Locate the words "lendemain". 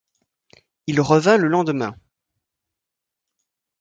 1.47-1.95